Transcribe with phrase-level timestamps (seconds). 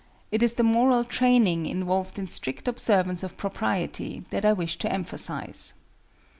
[0.31, 4.91] It is the moral training involved in strict observance of propriety, that I wish to
[4.91, 5.75] emphasize.